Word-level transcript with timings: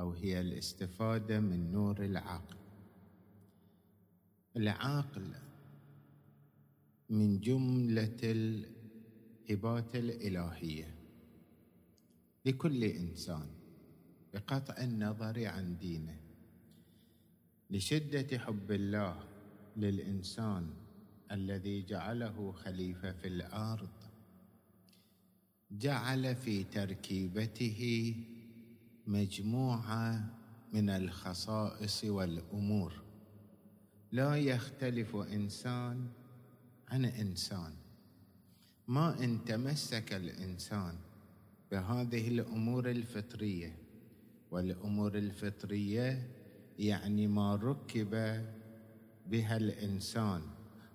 أو 0.00 0.12
هي 0.12 0.40
الاستفادة 0.40 1.40
من 1.40 1.72
نور 1.72 2.04
العقل. 2.04 2.56
العقل 4.56 5.34
من 7.10 7.40
جملة 7.40 8.16
الهبات 8.22 9.96
الإلهية. 9.96 10.94
لكل 12.46 12.84
إنسان 12.84 13.46
بقطع 14.34 14.82
النظر 14.82 15.46
عن 15.46 15.76
دينه. 15.76 16.20
لشدة 17.70 18.38
حب 18.38 18.70
الله 18.70 19.24
للإنسان 19.76 20.70
الذي 21.32 21.82
جعله 21.82 22.52
خليفة 22.52 23.12
في 23.12 23.28
الأرض 23.28 23.88
جعل 25.70 26.36
في 26.36 26.64
تركيبته 26.64 28.14
مجموعة 29.10 30.24
من 30.72 30.90
الخصائص 30.90 32.04
والأمور. 32.04 32.92
لا 34.12 34.36
يختلف 34.36 35.16
إنسان 35.16 36.06
عن 36.88 37.04
إنسان. 37.04 37.72
ما 38.88 39.24
إن 39.24 39.44
تمسك 39.44 40.12
الإنسان 40.12 40.94
بهذه 41.70 42.28
الأمور 42.28 42.90
الفطرية 42.90 43.76
والأمور 44.50 45.14
الفطرية 45.14 46.28
يعني 46.78 47.26
ما 47.26 47.54
ركب 47.54 48.10
بها 49.26 49.56
الإنسان 49.56 50.42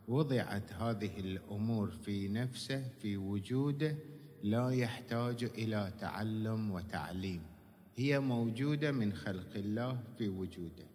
وضعت 0.08 0.74
هذه 0.74 1.20
الأمور 1.20 1.92
في 1.92 2.28
نفسه 2.28 2.90
في 3.02 3.18
وجوده 3.18 3.96
لا 4.44 4.70
يحتاج 4.70 5.44
إلى 5.44 5.94
تعلم 6.00 6.72
وتعليم. 6.72 7.55
هي 7.96 8.20
موجودة 8.20 8.92
من 8.92 9.14
خلق 9.14 9.56
الله 9.56 10.00
في 10.18 10.30
وجوده. 10.30 10.86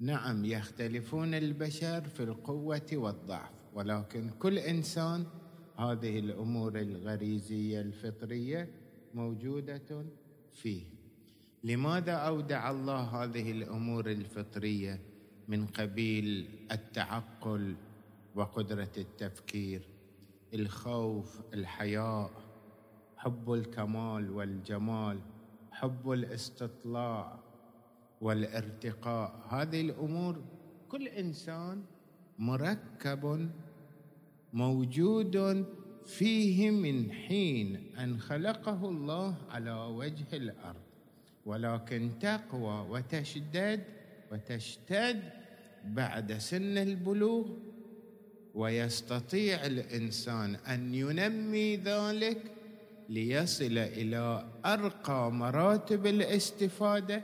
نعم 0.00 0.44
يختلفون 0.44 1.34
البشر 1.34 2.00
في 2.00 2.22
القوة 2.22 2.90
والضعف 2.92 3.50
ولكن 3.74 4.30
كل 4.30 4.58
إنسان 4.58 5.26
هذه 5.76 6.18
الأمور 6.18 6.80
الغريزية 6.80 7.80
الفطرية 7.80 8.68
موجودة 9.14 10.06
فيه. 10.52 10.84
لماذا 11.64 12.12
أودع 12.12 12.70
الله 12.70 13.00
هذه 13.00 13.50
الأمور 13.50 14.10
الفطرية 14.10 15.00
من 15.48 15.66
قبيل 15.66 16.48
التعقل 16.72 17.74
وقدرة 18.34 18.92
التفكير 18.98 19.88
الخوف 20.54 21.40
الحياء 21.54 22.30
حب 23.16 23.52
الكمال 23.52 24.30
والجمال؟ 24.30 25.20
حب 25.78 26.10
الاستطلاع 26.10 27.38
والارتقاء. 28.20 29.46
هذه 29.48 29.80
الأمور 29.80 30.42
كل 30.88 31.08
إنسان 31.08 31.82
مركب 32.38 33.50
موجود 34.52 35.66
فيه 36.06 36.70
من 36.70 37.12
حين 37.12 37.96
أن 37.98 38.18
خلقه 38.18 38.88
الله 38.88 39.34
على 39.50 39.72
وجه 39.72 40.26
الأرض. 40.32 40.82
ولكن 41.46 42.10
تقوى 42.20 42.86
وتشدد 42.90 43.84
وتشتد 44.32 45.22
بعد 45.84 46.38
سن 46.38 46.78
البلوغ 46.78 47.46
ويستطيع 48.54 49.66
الإنسان 49.66 50.54
أن 50.54 50.94
ينمي 50.94 51.76
ذلك 51.76 52.52
ليصل 53.08 53.78
إلى 53.78 54.48
أرقى 54.64 55.32
مراتب 55.32 56.06
الاستفادة 56.06 57.22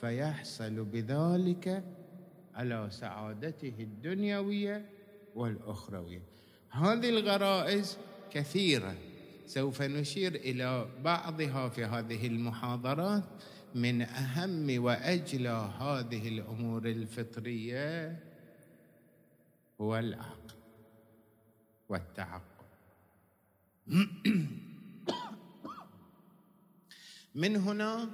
فيحصل 0.00 0.84
بذلك 0.84 1.84
على 2.54 2.88
سعادته 2.90 3.74
الدنيوية 3.78 4.86
والأخروية. 5.34 6.22
هذه 6.70 7.08
الغرائز 7.08 7.98
كثيرة 8.30 8.94
سوف 9.46 9.82
نشير 9.82 10.34
إلى 10.34 10.86
بعضها 11.04 11.68
في 11.68 11.84
هذه 11.84 12.26
المحاضرات. 12.26 13.24
من 13.74 14.02
أهم 14.02 14.84
وأجلى 14.84 15.70
هذه 15.78 16.28
الأمور 16.28 16.86
الفطرية 16.86 18.18
هو 19.80 19.98
العقل 19.98 20.54
والتعقل. 21.88 22.64
من 27.34 27.56
هنا 27.56 28.08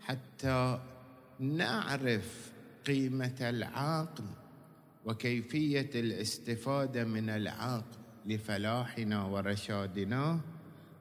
حتى 0.00 0.80
نعرف 1.38 2.52
قيمة 2.86 3.36
العقل 3.40 4.24
وكيفية 5.04 5.90
الاستفادة 5.94 7.04
من 7.04 7.30
العقل 7.30 7.98
لفلاحنا 8.26 9.24
ورشادنا 9.24 10.40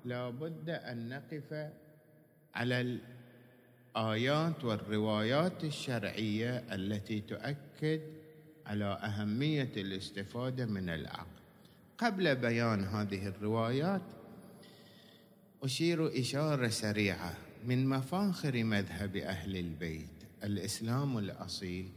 لا 0.05 0.29
بد 0.29 0.69
أن 0.69 1.09
نقف 1.09 1.69
على 2.55 2.99
الآيات 3.95 4.63
والروايات 4.63 5.63
الشرعية 5.63 6.57
التي 6.75 7.21
تؤكد 7.21 8.01
على 8.65 8.85
أهمية 8.85 9.71
الاستفادة 9.77 10.65
من 10.65 10.89
العقل. 10.89 11.43
قبل 11.97 12.35
بيان 12.35 12.83
هذه 12.83 13.27
الروايات 13.27 14.01
أشير 15.63 16.19
إشارة 16.19 16.67
سريعة 16.67 17.37
من 17.65 17.87
مفاخر 17.87 18.63
مذهب 18.63 19.15
أهل 19.15 19.57
البيت 19.57 20.09
الإسلام 20.43 21.17
الأصيل 21.17 21.89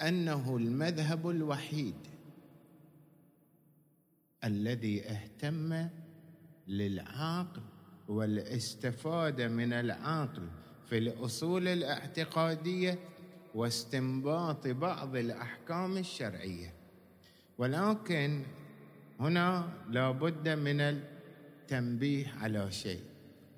أنه 0.00 0.56
المذهب 0.56 1.30
الوحيد 1.30 1.94
الذي 4.44 5.10
اهتم 5.10 5.88
للعقل 6.68 7.62
والاستفاده 8.08 9.48
من 9.48 9.72
العقل 9.72 10.48
في 10.88 10.98
الأصول 10.98 11.68
الاعتقادية 11.68 12.98
واستنباط 13.54 14.66
بعض 14.66 15.16
الأحكام 15.16 15.96
الشرعية. 15.96 16.74
ولكن 17.58 18.42
هنا 19.20 19.72
لا 19.90 20.10
بد 20.10 20.48
من 20.48 20.80
التنبيه 21.68 22.28
على 22.40 22.70
شيء. 22.70 23.00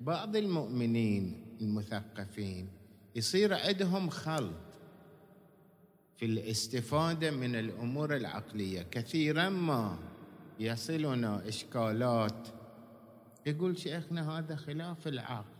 بعض 0.01 0.35
المؤمنين 0.35 1.45
المثقفين 1.61 2.69
يصير 3.15 3.53
عندهم 3.53 4.09
خلط 4.09 4.53
في 6.17 6.25
الاستفادة 6.25 7.31
من 7.31 7.55
الأمور 7.55 8.15
العقلية. 8.15 8.81
كثيرا 8.81 9.49
ما 9.49 9.97
يصلنا 10.59 11.47
إشكالات 11.47 12.47
يقول 13.45 13.77
شيخنا 13.77 14.39
هذا 14.39 14.55
خلاف 14.55 15.07
العقل. 15.07 15.55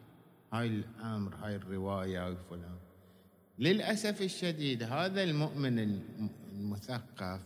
هاي 0.53 0.67
الأمر 0.67 1.35
هاي 1.35 1.55
الرواية 1.55 2.27
هاي 2.27 2.35
فلان. 2.49 2.77
للأسف 3.59 4.21
الشديد 4.21 4.83
هذا 4.83 5.23
المؤمن 5.23 6.01
المثقف 6.53 7.41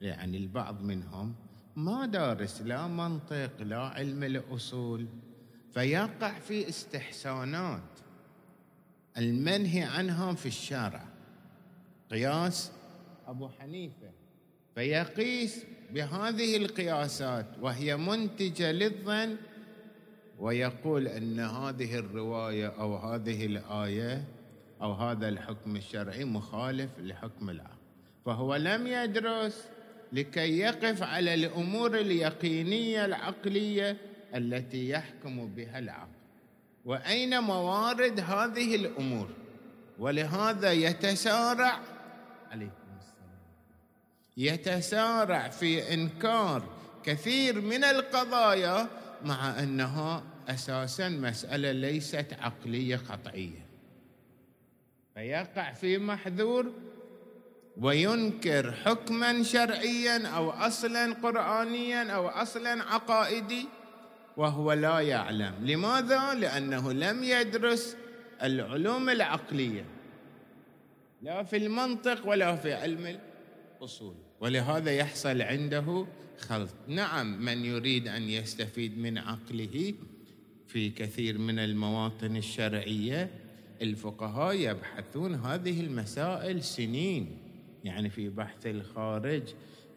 يعني 0.00 0.36
البعض 0.36 0.82
منهم 0.82 1.34
ما 1.76 2.06
دارس 2.06 2.62
لا 2.62 2.86
منطق 2.86 3.50
لا 3.60 3.78
علم 3.78 4.22
الأصول 4.22 5.06
فيقع 5.74 6.38
في 6.38 6.68
استحسانات. 6.68 7.82
المنهي 9.18 9.82
عنها 9.82 10.34
في 10.34 10.46
الشارع 10.46 11.04
قياس 12.10 12.72
أبو 13.26 13.48
حنيفة. 13.48 14.10
فيقيس 14.74 15.64
بهذه 15.90 16.56
القياسات 16.56 17.46
وهي 17.60 17.96
منتجة 17.96 18.72
للظن 18.72 19.36
ويقول 20.38 21.08
أن 21.08 21.40
هذه 21.40 21.98
الرواية 21.98 22.66
أو 22.66 22.96
هذه 22.96 23.46
الآية 23.46 24.24
أو 24.82 24.92
هذا 24.92 25.28
الحكم 25.28 25.76
الشرعي 25.76 26.24
مخالف 26.24 26.90
لحكم 26.98 27.50
العقل. 27.50 27.76
فهو 28.24 28.56
لم 28.56 28.86
يدرس 28.86 29.64
لكي 30.12 30.58
يقف 30.58 31.02
على 31.02 31.34
الأمور 31.34 31.98
اليقينية 31.98 33.04
العقلية 33.04 33.96
التي 34.34 34.88
يحكم 34.88 35.46
بها 35.46 35.78
العقل. 35.78 36.08
وأين 36.84 37.40
موارد 37.40 38.20
هذه 38.20 38.74
الأمور؟ 38.74 39.28
ولهذا 39.98 40.72
يتسارع 40.72 41.80
عليكم 42.50 42.72
السلام. 43.00 43.38
يتسارع 44.36 45.48
في 45.48 45.94
إنكار 45.94 46.68
كثير 47.04 47.60
من 47.60 47.84
القضايا 47.84 48.88
مع 49.24 49.62
أنها 49.62 50.22
أساسا 50.48 51.08
مسألة 51.08 51.72
ليست 51.72 52.26
عقلية 52.40 52.96
قطعيه 52.96 53.66
فيقع 55.14 55.72
في 55.72 55.98
محذور 55.98 56.72
وينكر 57.76 58.72
حكما 58.72 59.42
شرعيا 59.42 60.26
أو 60.28 60.50
أصلا 60.50 61.12
قرانيا 61.12 62.10
أو 62.10 62.28
أصلا 62.28 62.82
عقائدي 62.82 63.66
وهو 64.36 64.72
لا 64.72 65.00
يعلم. 65.00 65.54
لماذا؟ 65.62 66.34
لأنه 66.34 66.92
لم 66.92 67.24
يدرس 67.24 67.96
العلوم 68.42 69.10
العقلية. 69.10 69.84
لا 71.22 71.42
في 71.42 71.56
المنطق 71.56 72.28
ولا 72.28 72.56
في 72.56 72.72
علم 72.72 73.18
الأصول. 73.80 74.14
ولهذا 74.40 74.92
يحصل 74.92 75.42
عنده 75.42 76.06
خلط. 76.38 76.74
نعم 76.88 77.44
من 77.44 77.64
يريد 77.64 78.08
أن 78.08 78.22
يستفيد 78.22 78.98
من 78.98 79.18
عقله 79.18 79.94
في 80.66 80.90
كثير 80.90 81.38
من 81.38 81.58
المواطن 81.58 82.36
الشرعية 82.36 83.30
الفقهاء 83.82 84.54
يبحثون 84.54 85.34
هذه 85.34 85.80
المسائل 85.80 86.62
سنين. 86.62 87.41
يعني 87.84 88.10
في 88.10 88.28
بحث 88.28 88.66
الخارج 88.66 89.42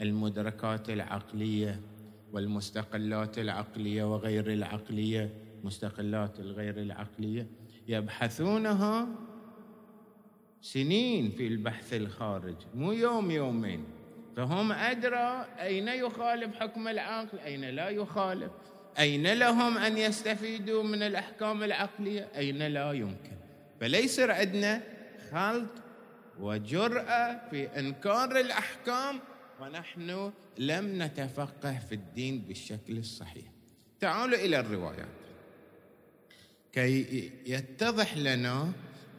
المدركات 0.02 0.90
العقلية 0.90 1.82
والمستقلات 2.34 3.40
العقلية 3.40 4.04
وغير 4.14 4.54
العقلية 4.54 5.30
مستقلات 5.64 6.40
الغير 6.40 6.78
العقلية 6.78 7.48
يبحثونها 7.88 9.08
سنين 10.62 11.32
في 11.32 11.48
البحث 11.48 11.94
الخارج 11.94 12.56
مو 12.76 12.92
يوم 12.92 13.32
يومين. 13.32 13.84
فهم 14.36 14.72
أدرى 14.72 15.46
أين 15.60 15.88
يخالف 15.88 16.56
حكم 16.56 16.88
العقل 16.88 17.40
أين 17.40 17.66
لا 17.66 17.90
يخالف 17.90 18.52
أين 19.00 19.34
لهم 19.34 19.78
أن 19.78 19.98
يستفيدوا 19.98 20.84
من 20.84 21.04
الأحكام 21.04 21.64
العقلية 21.64 22.28
أين 22.38 22.68
لا 22.68 22.92
يمكن. 22.92 23.36
فليس 23.82 24.20
عندنا 24.20 24.82
خلط 25.32 25.85
وجرأة 26.40 27.50
في 27.50 27.80
إنكار 27.80 28.40
الأحكام 28.40 29.20
ونحن 29.62 30.32
لم 30.58 31.02
نتفقه 31.02 31.80
في 31.80 31.96
الدين 31.96 32.40
بالشكل 32.40 32.98
الصحيح. 32.98 33.46
تعالوا 34.00 34.38
إلى 34.38 34.60
الروايات. 34.60 35.08
كي 36.72 37.32
يتضح 37.46 38.18
لنا 38.18 38.72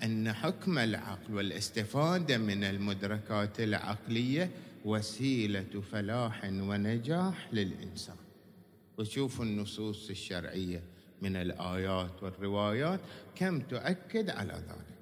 أن 0.02 0.32
حكم 0.32 0.78
العقل 0.78 1.34
والاستفادة 1.34 2.38
من 2.38 2.64
المدركات 2.64 3.60
العقلية 3.60 4.50
وسيلة 4.84 5.82
فلاح 5.92 6.44
ونجاح 6.44 7.48
للإنسان. 7.52 8.16
وشوفوا 8.98 9.44
النصوص 9.44 10.10
الشرعية 10.10 10.82
من 11.22 11.36
الآيات 11.36 12.22
والروايات 12.22 13.00
كم 13.34 13.60
تؤكد 13.60 14.30
على 14.30 14.52
ذلك. 14.52 14.95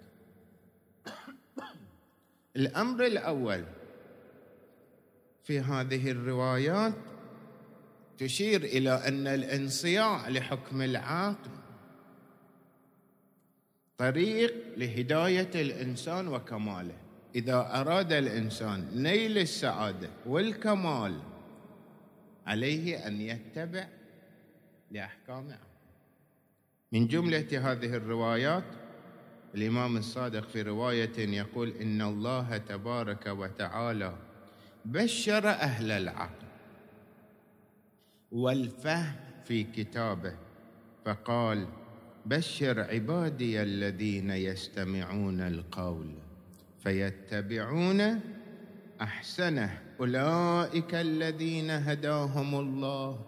الأمر 2.57 3.07
الأول 3.07 3.65
في 5.45 5.61
هذه 5.61 6.11
الروايات 6.11 6.95
تشير 8.19 8.65
إلى 8.65 8.91
أن 8.91 9.27
الانصياع 9.27 10.29
لحكم 10.29 10.83
العقل 10.83 11.51
طريق 13.99 14.55
لهداية 14.77 15.51
الإنسان 15.55 16.29
وكماله. 16.29 16.97
إذا 17.35 17.81
أراد 17.81 18.13
الإنسان 18.13 18.89
نيل 19.03 19.39
السعادة 19.39 20.11
والكمال 20.27 21.21
عليه 22.47 23.07
أن 23.07 23.21
يتبع 23.21 23.89
لأحكام 24.91 25.49
من 26.93 27.07
جملة 27.07 27.73
هذه 27.73 27.97
الروايات 27.97 28.65
الإمام 29.55 29.97
الصادق 29.97 30.49
في 30.49 30.63
رواية 30.63 31.19
يقول 31.19 31.69
إن 31.81 32.03
الله 32.03 32.57
تبارك 32.57 33.27
وتعالى 33.27 34.17
بشر 34.85 35.49
أهل 35.49 35.91
العقل 35.91 36.47
والفهم 38.33 39.17
في 39.45 39.65
كتابه 39.65 40.35
فقال 41.05 41.67
بشر 42.27 42.81
عبادي 42.81 43.63
الذين 43.63 44.31
يستمعون 44.31 45.41
القول 45.41 46.15
فيتبعون 46.79 48.21
أحسنه. 49.01 49.81
أولئك 50.01 50.95
الذين 50.95 51.71
هداهم 51.71 52.55
الله 52.55 53.21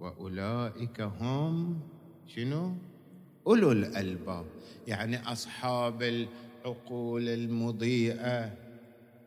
وأولئك 0.00 1.00
هم 1.00 1.80
شنو؟ 2.26 2.74
أولو 3.46 3.72
الألباب 3.72 4.46
يعني 4.86 5.32
أصحاب 5.32 6.02
العقول 6.02 7.28
المضيئة 7.28 8.52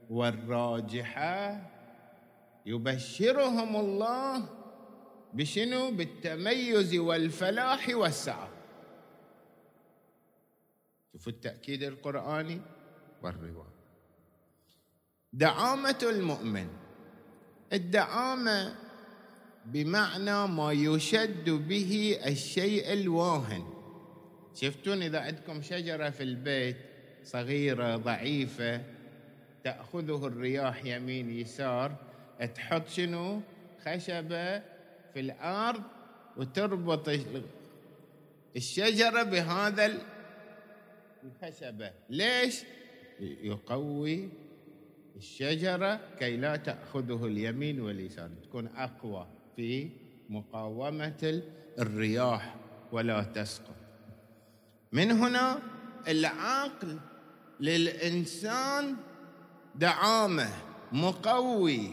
والراجحة 0.09 1.61
يبشرهم 2.65 3.75
الله 3.75 4.49
بشنو؟ 5.33 5.91
بالتميز 5.91 6.95
والفلاح 6.95 7.89
والسعة. 7.89 8.49
شوفوا 11.13 11.31
التأكيد 11.31 11.83
القرآني 11.83 12.61
والرواية. 13.23 13.77
دعامة 15.33 15.99
المؤمن 16.03 16.67
الدعامة 17.73 18.75
بمعنى 19.65 20.47
ما 20.47 20.71
يشد 20.71 21.49
به 21.49 22.19
الشيء 22.25 22.93
الواهن. 22.93 23.76
شفتون 24.61 25.01
إذا 25.01 25.19
عندكم 25.19 25.61
شجرة 25.61 26.09
في 26.09 26.23
البيت 26.23 26.77
صغيرة 27.23 27.95
ضعيفة 27.95 28.81
تأخذه 29.63 30.27
الرياح 30.27 30.85
يمين 30.85 31.29
يسار 31.29 31.95
تحط 32.55 32.87
شنو؟ 32.87 33.41
خشبة 33.85 34.59
في 35.13 35.19
الأرض 35.19 35.81
وتربط 36.37 37.09
الشجرة 38.55 39.23
بهذا 39.23 39.97
الخشبة. 41.23 41.91
ليش؟ 42.09 42.63
يقوي 43.19 44.29
الشجرة 45.15 45.99
كي 46.19 46.37
لا 46.37 46.55
تأخذه 46.55 47.25
اليمين 47.25 47.81
واليسار. 47.81 48.29
تكون 48.43 48.67
أقوى 48.67 49.27
في 49.55 49.89
مقاومة 50.29 51.41
الرياح 51.79 52.55
ولا 52.91 53.23
تسقط. 53.23 53.86
من 54.91 55.11
هنا 55.11 55.59
العقل 56.07 56.99
للإنسان 57.59 58.95
دعامة 59.75 60.49
مقوي. 60.91 61.91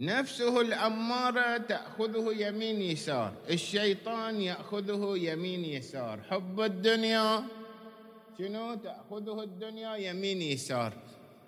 نفسه 0.00 0.60
الأمارة 0.60 1.56
تأخذه 1.56 2.32
يمين 2.36 2.82
يسار 2.82 3.32
الشيطان 3.50 4.40
يأخذه 4.40 5.16
يمين 5.16 5.64
يسار. 5.64 6.20
حب 6.30 6.60
الدنيا 6.60 7.44
شنو؟ 8.38 8.74
تأخذه 8.74 9.42
الدنيا 9.42 9.96
يمين 9.96 10.42
يسار. 10.42 10.92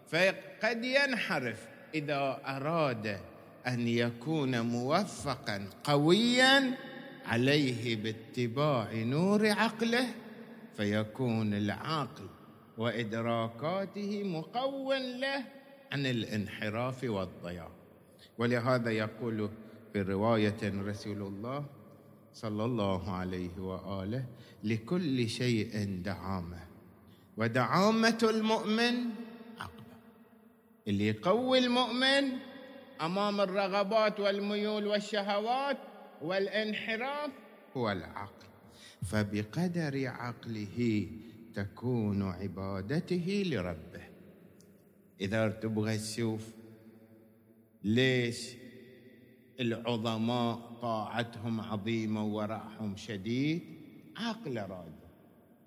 فقد 0.08 0.84
ينحرف 0.84 1.68
إذا 1.94 2.40
أراد 2.46 3.20
أن 3.66 3.88
يكون 3.88 4.60
موفقا 4.60 5.68
قويا 5.84 6.76
عليه 7.24 7.96
باتباع 7.96 8.92
نور 8.92 9.50
عقله 9.50 10.14
فيكون 10.76 11.54
العقل 11.54 12.26
وإدراكاته 12.78 14.22
مقو 14.22 14.92
له 14.92 15.44
عن 15.92 16.06
الانحراف 16.06 17.04
والضياع. 17.04 17.68
ولهذا 18.38 18.90
يقول 18.90 19.50
في 19.92 20.02
رواية 20.02 20.60
رسول 20.64 21.22
الله 21.22 21.64
صلى 22.34 22.64
الله 22.64 23.12
عليه 23.12 23.58
وآله 23.58 24.24
لكل 24.64 25.28
شيء 25.28 26.00
دعامة 26.04 26.58
ودعامة 27.36 28.18
المؤمن 28.22 28.94
عقله 29.58 29.96
اللي 30.88 31.06
يقوي 31.08 31.58
المؤمن 31.58 32.24
أمام 33.00 33.40
الرغبات 33.40 34.20
والميول 34.20 34.86
والشهوات 34.86 35.76
والانحراف 36.22 37.30
هو 37.76 37.92
العقل 37.92 38.46
فبقدر 39.02 40.06
عقله 40.06 41.08
تكون 41.54 42.22
عبادته 42.22 43.42
لربه. 43.46 44.02
إذا 45.20 45.48
تبغى 45.48 45.98
تشوف 45.98 46.54
ليش 47.84 48.54
العظماء 49.60 50.56
طاعتهم 50.82 51.60
عظيمة 51.60 52.24
ورعهم 52.24 52.96
شديد؟ 52.96 53.62
عقل 54.16 54.56
راد 54.56 54.92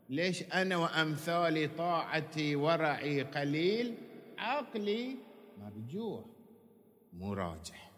ليش 0.10 0.44
أنا 0.44 0.77
وأمثالي 0.77 1.68
طاعتي 1.68 2.56
ورعي 2.56 3.22
قليل؟ 3.22 3.96
عقلي 4.38 5.16
مرجوح 5.58 6.25
مراجح 7.13 7.92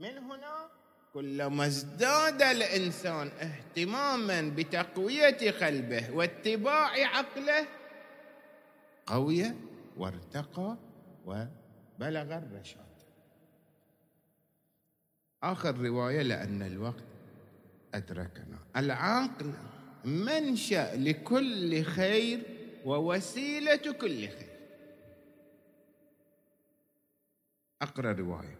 من 0.00 0.18
هنا 0.18 0.77
كلما 1.18 1.66
ازداد 1.66 2.42
الإنسان 2.42 3.28
اهتماما 3.28 4.54
بتقوية 4.56 5.50
قلبه 5.50 6.10
واتباع 6.10 6.90
عقله 7.16 7.66
قوي 9.06 9.44
وارتقى 9.96 10.76
وبلغ 11.26 12.38
الرشاد. 12.38 12.94
آخر 15.42 15.78
رواية 15.78 16.22
لأن 16.22 16.62
الوقت 16.62 17.04
أدركنا. 17.94 18.58
العقل 18.76 19.52
منشأ 20.04 20.96
لكل 20.96 21.82
خير 21.82 22.42
ووسيلة 22.84 23.92
كل 24.00 24.28
خير. 24.28 24.48
أقرأ 27.82 28.12
رواية. 28.12 28.57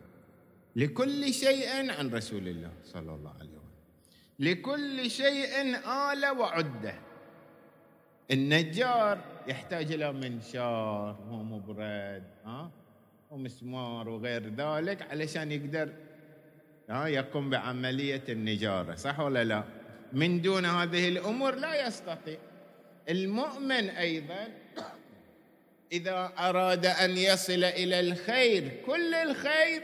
لكل 0.76 1.34
شيء 1.34 1.90
عن 1.90 2.10
رسول 2.10 2.48
الله 2.48 2.72
صلى 2.84 3.14
الله 3.14 3.34
عليه 3.40 3.50
وسلم. 3.50 3.58
لكل 4.38 5.10
شيء 5.10 5.76
آل 5.88 6.26
وعدة. 6.38 6.94
النجار 8.30 9.18
يحتاج 9.48 9.92
إلى 9.92 10.12
منشار 10.12 11.16
ومبرد 11.30 12.24
ها؟ 12.44 12.70
ومسمار 13.30 14.08
وغير 14.08 14.42
ذلك 14.54 15.02
علشان 15.02 15.52
يقدر 15.52 15.92
ها؟ 16.90 17.06
يقوم 17.06 17.50
بعملية 17.50 18.24
النجارة 18.28 18.94
صح 18.94 19.20
ولا 19.20 19.44
لا؟ 19.44 19.64
من 20.12 20.42
دون 20.42 20.66
هذه 20.66 21.08
الأمور 21.08 21.54
لا 21.54 21.86
يستطيع. 21.86 22.38
المؤمن 23.08 23.90
أيضا 23.90 24.48
إذا 25.92 26.32
أراد 26.38 26.86
أن 26.86 27.16
يصل 27.16 27.64
إلى 27.64 28.00
الخير 28.00 28.68
كل 28.86 29.14
الخير 29.14 29.82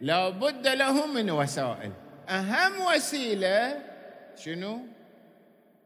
لا 0.00 0.28
بد 0.28 0.66
له 0.68 1.06
من 1.06 1.30
وسائل. 1.30 1.92
أهم 2.28 2.72
وسيلة 2.94 3.78
شنو؟ 4.36 4.78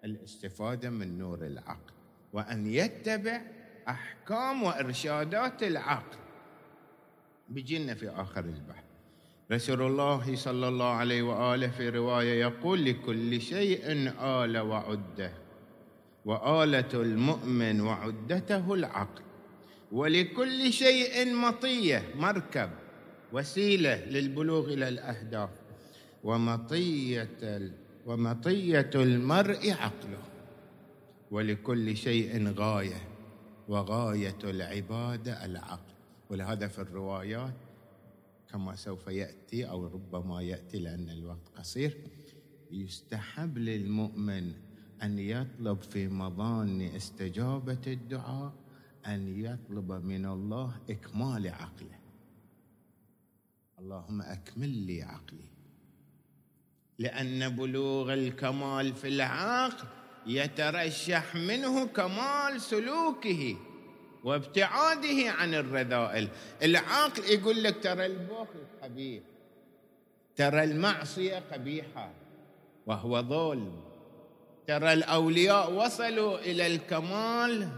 الاستفادة 0.04 0.90
من 0.90 1.18
نور 1.18 1.46
العقل 1.46 1.92
وأن 2.32 2.66
يتبع 2.66 3.40
أحكام 3.88 4.62
وإرشادات 4.62 5.62
العقل. 5.62 6.18
بيجينا 7.48 7.94
في 7.94 8.08
آخر 8.08 8.44
البحث. 8.44 8.84
رسول 9.52 9.82
الله 9.82 10.36
صلى 10.36 10.68
الله 10.68 10.92
عليه 10.94 11.22
وآله 11.22 11.68
في 11.68 11.88
رواية 11.88 12.40
يقول 12.40 12.84
لكل 12.84 13.40
شيء 13.40 13.80
آل 14.20 14.58
وعدة 14.58 15.32
وآلة 16.24 16.88
المؤمن 16.94 17.80
وعدته 17.80 18.74
العقل 18.74 19.22
ولكل 19.92 20.72
شيء 20.72 21.34
مطية 21.34 22.02
مركب. 22.14 22.70
وسيلة 23.32 24.04
للبلوغ 24.04 24.72
إلى 24.72 24.88
الأهداف 24.88 25.50
ومطية 26.24 27.70
ومطية 28.06 28.90
المرء 28.94 29.70
عقله 29.70 30.22
ولكل 31.30 31.96
شيء 31.96 32.48
غاية 32.48 33.08
وغاية 33.68 34.38
العبادة 34.44 35.44
العقل. 35.44 35.94
ولهذا 36.30 36.68
في 36.68 36.78
الروايات 36.78 37.54
كما 38.52 38.74
سوف 38.76 39.06
يأتي 39.08 39.70
أو 39.70 39.86
ربما 39.86 40.42
يأتي 40.42 40.78
لأن 40.78 41.10
الوقت 41.10 41.48
قصير 41.56 41.96
يستحب 42.70 43.58
للمؤمن 43.58 44.52
أن 45.02 45.18
يطلب 45.18 45.82
في 45.82 46.08
مظان 46.08 46.80
استجابة 46.80 47.80
الدعاء 47.86 48.52
أن 49.06 49.44
يطلب 49.44 49.92
من 49.92 50.26
الله 50.26 50.76
إكمال 50.90 51.48
عقله. 51.48 51.99
اللهم 53.80 54.22
أكمل 54.22 54.68
لي 54.68 55.02
عقلي. 55.02 55.48
لأن 56.98 57.48
بلوغ 57.48 58.12
الكمال 58.12 58.94
في 58.94 59.08
العقل 59.08 59.86
يترشح 60.26 61.34
منه 61.34 61.86
كمال 61.86 62.60
سلوكه 62.60 63.56
وابتعاده 64.24 65.30
عن 65.30 65.54
الرذائل. 65.54 66.28
العقل 66.62 67.24
يقول 67.24 67.62
لك 67.62 67.82
ترى 67.82 68.06
البخل 68.06 68.60
قبيح 68.82 69.22
ترى 70.36 70.64
المعصية 70.64 71.38
قبيحة 71.52 72.12
وهو 72.86 73.22
ظلم 73.22 73.80
ترى 74.66 74.92
الأولياء 74.92 75.72
وصلوا 75.72 76.38
إلى 76.38 76.66
الكمال 76.66 77.68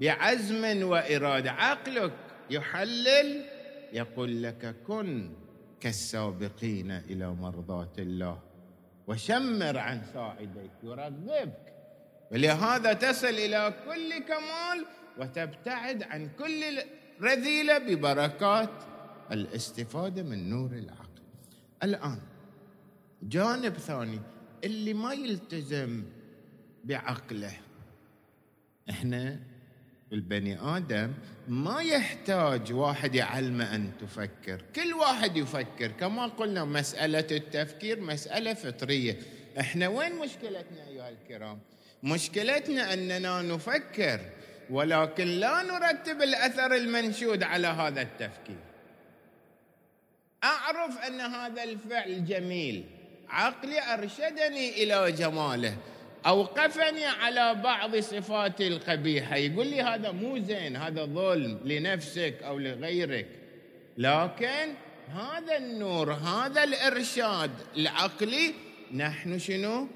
بعزم 0.00 0.82
وإرادة. 0.88 1.52
عقلك 1.52 2.12
يحلل 2.50 3.54
يقول 3.94 4.42
لك 4.42 4.76
كن 4.86 5.30
كالسابقين 5.80 6.90
إلى 6.90 7.30
مرضاه 7.30 7.92
الله. 7.98 8.40
وشمر 9.06 9.78
عن 9.78 10.02
ساعديك 10.14 10.70
يرغبك. 10.82 11.74
ولهذا 12.32 12.92
تصل 12.92 13.26
إلى 13.26 13.74
كل 13.86 14.18
كمال 14.18 14.86
وتبتعد 15.18 16.02
عن 16.02 16.28
كل 16.38 16.62
رذيله 17.22 17.78
ببركات 17.78 18.70
الاستفادة 19.32 20.22
من 20.22 20.50
نور 20.50 20.72
العقل. 20.72 21.22
الآن 21.82 22.18
جانب 23.22 23.72
ثاني 23.72 24.20
اللي 24.64 24.94
ما 24.94 25.12
يلتزم 25.12 26.04
بعقله. 26.84 27.56
إحنا 28.90 29.40
البني 30.14 30.58
آدم 30.76 31.12
ما 31.48 31.82
يحتاج 31.82 32.72
واحد 32.72 33.14
يعلمه 33.14 33.74
أن 33.74 33.90
تفكر، 34.00 34.62
كل 34.76 34.94
واحد 34.94 35.36
يفكر، 35.36 35.88
كما 36.00 36.26
قلنا 36.26 36.64
مسألة 36.64 37.26
التفكير 37.30 38.00
مسألة 38.00 38.54
فطرية، 38.54 39.18
إحنا 39.60 39.88
وين 39.88 40.14
مشكلتنا 40.14 40.88
أيها 40.88 41.08
الكرام؟ 41.08 41.58
مشكلتنا 42.02 42.92
أننا 42.92 43.42
نفكر 43.42 44.20
ولكن 44.70 45.24
لا 45.24 45.62
نرتب 45.62 46.22
الأثر 46.22 46.74
المنشود 46.74 47.42
على 47.42 47.66
هذا 47.66 48.02
التفكير. 48.02 48.58
أعرف 50.44 50.98
أن 50.98 51.20
هذا 51.20 51.62
الفعل 51.62 52.24
جميل، 52.24 52.84
عقلي 53.28 53.94
أرشدني 53.94 54.82
إلى 54.82 55.12
جماله، 55.12 55.76
أوقفني 56.26 57.04
على 57.04 57.54
بعض 57.54 57.96
صفاتي 57.96 58.68
القبيحه 58.68 59.36
يقول 59.36 59.66
لي 59.66 59.82
هذا 59.82 60.10
مو 60.10 60.38
زين 60.38 60.76
هذا 60.76 61.04
ظلم 61.04 61.60
لنفسك 61.64 62.42
أو 62.42 62.58
لغيرك. 62.58 63.28
لكن 63.98 64.74
هذا 65.08 65.56
النور 65.56 66.12
هذا 66.12 66.64
الإرشاد 66.64 67.50
العقلي 67.76 68.54
نحن 68.94 69.38
شنو؟ 69.38 69.88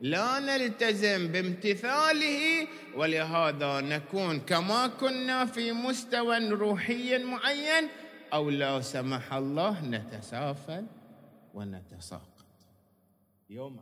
لا 0.00 0.38
نلتزم 0.38 1.28
بامتثاله 1.28 2.66
ولهذا 2.96 3.80
نكون 3.80 4.40
كما 4.40 4.86
كنا 4.86 5.44
في 5.44 5.72
مستوى 5.72 6.48
روحي 6.48 7.18
معين 7.18 7.88
أو 8.32 8.50
لا 8.50 8.80
سمح 8.80 9.34
الله 9.34 9.84
نتسافل 9.84 10.86
ونتساقط. 11.54 12.44
يوم 13.50 13.80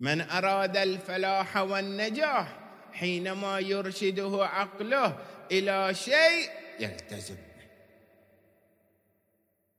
من 0.00 0.20
أراد 0.20 0.76
الفلاح 0.76 1.56
والنجاح 1.56 2.58
حينما 2.92 3.58
يرشده 3.58 4.46
عقله 4.46 5.18
إلى 5.50 5.94
شيء 5.94 6.50
يلتزم 6.80 7.34
به. 7.34 7.66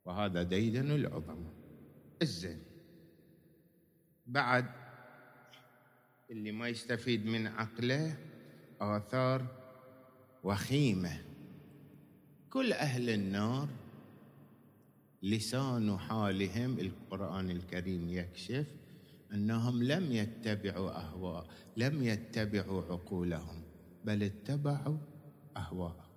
وهذا 0.06 0.44
ديدن 0.44 0.92
العظماء 0.92 1.54
الزين. 2.22 2.64
بعد 4.28 4.66
اللي 6.30 6.52
ما 6.52 6.68
يستفيد 6.68 7.26
من 7.26 7.48
عقله 7.48 8.18
آثار 8.82 9.46
وخيمة. 10.44 11.22
كل 12.50 12.74
أهل 12.74 13.10
النار 13.10 13.68
لسان 15.24 15.98
حالهم 15.98 16.80
القرآن 16.80 17.50
الكريم 17.50 18.10
يكشف 18.10 18.66
أنهم 19.34 19.84
لم 19.84 20.12
يتبعوا 20.12 20.92
أهواء 21.02 21.48
لم 21.78 22.04
يتبعوا 22.04 22.82
عقولهم 22.84 23.64
بل 24.06 24.24
اتبعوا 24.24 24.98
أهواءهم. 25.58 26.14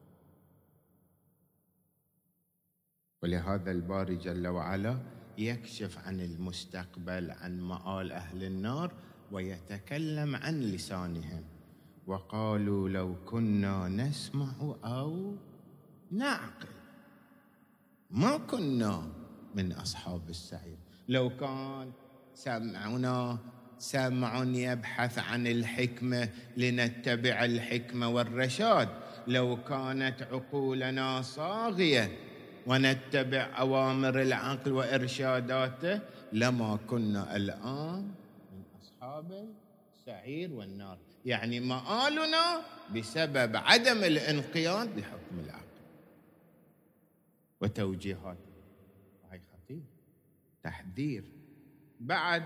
ولهذا 3.22 3.70
الباري 3.70 4.16
جل 4.16 4.46
وعلا 4.46 4.98
يكشف 5.38 5.98
عن 5.98 6.20
المستقبل 6.20 7.30
عن 7.30 7.60
مآل 7.60 8.12
أهل 8.12 8.44
النار 8.44 8.92
ويتكلم 9.32 10.36
عن 10.36 10.60
لسانهم. 10.60 11.44
وقالوا 12.06 12.88
لو 12.88 13.16
كنا 13.24 13.88
نسمع 13.88 14.52
أو 14.84 15.36
نعقل 16.10 16.68
ما 18.10 18.36
كنا 18.36 19.12
من 19.54 19.72
أصحاب 19.72 20.30
السعير. 20.30 20.78
لو 21.08 21.36
كان 21.36 21.92
سمعنا 22.36 23.38
سمع 23.78 24.44
يبحث 24.44 25.18
عن 25.18 25.46
الحكمة 25.46 26.28
لنتبع 26.56 27.44
الحكمة 27.44 28.08
والرشاد. 28.08 28.88
لو 29.26 29.64
كانت 29.64 30.22
عقولنا 30.22 31.22
صاغية 31.22 32.18
ونتبع 32.66 33.48
أوامر 33.58 34.22
العقل 34.22 34.72
وإرشاداته 34.72 36.00
لما 36.32 36.78
كنا 36.86 37.36
الآن 37.36 38.02
من 38.52 38.62
أصحاب 38.80 39.48
السعير 39.92 40.52
والنار. 40.52 40.98
يعني 41.24 41.60
مآلنا 41.60 42.60
بسبب 42.94 43.56
عدم 43.56 44.04
الانقياد 44.04 44.98
لحكم 44.98 45.38
العقل. 45.44 45.66
وتوجيهات. 47.60 48.38
هاي 49.30 49.40
خطير. 49.40 49.82
تحذير. 50.62 51.35
بعد 52.00 52.42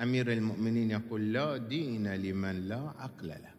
أمير 0.00 0.32
المؤمنين 0.32 0.90
يقول 0.90 1.32
لا 1.32 1.56
دين 1.56 2.14
لمن 2.14 2.68
لا 2.68 2.80
عقل 2.98 3.28
له. 3.28 3.54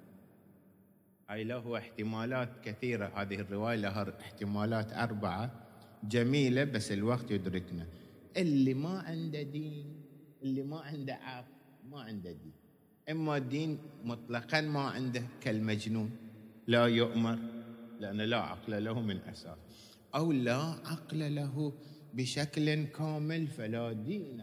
هاي 1.29 1.43
له 1.43 1.77
احتمالات 1.77 2.49
كثيرة. 2.63 3.11
هذه 3.15 3.35
الرواية 3.35 3.75
لها 3.75 4.19
احتمالات 4.19 4.93
أربعة 4.93 5.51
جميلة 6.03 6.63
بس 6.63 6.91
الوقت 6.91 7.31
يدركنا. 7.31 7.87
اللي 8.37 8.73
ما 8.73 8.99
عنده 8.99 9.41
دين 9.41 10.01
اللي 10.43 10.63
ما 10.63 10.79
عنده 10.79 11.13
عقل 11.13 11.47
ما 11.89 12.01
عنده 12.01 12.31
دين. 12.31 12.53
إما 13.09 13.37
دين 13.37 13.79
مطلقا 14.03 14.61
ما 14.61 14.81
عنده 14.81 15.23
كالمجنون. 15.41 16.11
لا 16.67 16.85
يؤمر 16.87 17.37
لأن 17.99 18.21
لا 18.21 18.37
عقل 18.37 18.83
له 18.83 19.01
من 19.01 19.17
أساس. 19.17 19.57
أو 20.15 20.31
لا 20.31 20.61
عقل 20.85 21.35
له 21.35 21.73
بشكل 22.13 22.83
كامل 22.83 23.47
فلا 23.47 23.93
دين. 23.93 24.41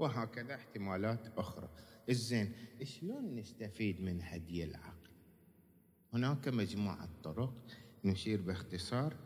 وهكذا 0.00 0.54
احتمالات 0.54 1.38
أخرى. 1.38 1.68
الزين 2.08 2.52
شلون 2.82 3.34
نستفيد 3.34 4.00
من 4.00 4.22
هدي 4.22 4.64
العقل؟ 4.64 5.10
هناك 6.12 6.48
مجموعة 6.48 7.08
طرق 7.24 7.52
نشير 8.04 8.40
باختصار 8.40 9.16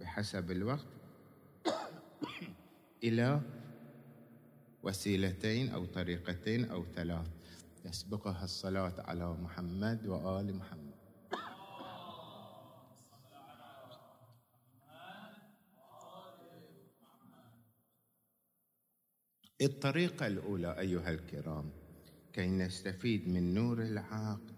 بحسب 0.00 0.50
الوقت 0.50 0.86
إلى 3.04 3.40
وسيلتين 4.82 5.68
أو 5.68 5.84
طريقتين 5.84 6.64
أو 6.64 6.84
ثلاث. 6.84 7.26
تسبقها 7.84 8.44
الصلاة 8.44 8.94
على 8.98 9.32
محمد 9.32 10.06
وآل 10.06 10.56
محمد. 10.56 10.87
الطريقة 19.62 20.26
الأولى 20.26 20.78
أيها 20.78 21.10
الكرام 21.10 21.70
كي 22.32 22.46
نستفيد 22.46 23.28
من 23.28 23.54
نور 23.54 23.82
العقل 23.82 24.52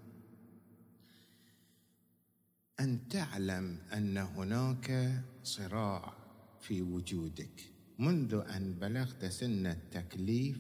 أن 2.81 3.09
تعلم 3.09 3.79
أن 3.93 4.17
هناك 4.19 5.21
صراع 5.43 6.15
في 6.61 6.83
وجودك. 6.83 7.73
منذ 7.99 8.35
أن 8.35 8.75
بلغت 8.75 9.25
سن 9.25 9.67
التكليف 9.67 10.59